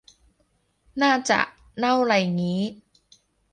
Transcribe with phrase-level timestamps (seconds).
[1.01, 1.39] น่าจะ
[1.77, 2.61] เน่าไรงี้